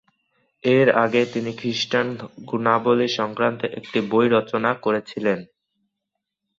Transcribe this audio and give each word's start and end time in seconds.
এর 0.63 0.87
আগে 1.03 1.21
তিনি 1.33 1.51
খ্রিষ্টান 1.57 2.07
গুণাবলি 2.49 3.07
সংক্রান্ত 3.19 3.61
একটি 3.79 3.99
বই 4.11 4.27
রচনা 4.27 4.71
করেছিলেন। 4.85 5.39